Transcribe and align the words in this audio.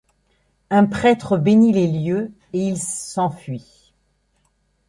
Un 0.71 0.87
prêtre 0.87 1.37
bénit 1.37 1.73
les 1.73 1.85
lieux 1.85 2.31
et 2.53 2.67
ils 2.67 2.81
s'enfuient. 2.81 3.93